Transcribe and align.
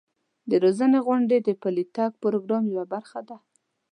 د 0.49 0.51
روزنې 0.63 0.99
غونډې 1.05 1.37
د 1.41 1.49
پلي 1.61 1.85
تګ 1.95 2.11
پروګرام 2.23 2.63
یوه 2.73 2.85
برخه 2.93 3.19
ده. 3.27 3.37